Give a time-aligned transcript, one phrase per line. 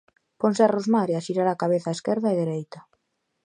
[0.41, 2.79] Ponse a rosmar e a xirar a cabeza a esquerda e dereita.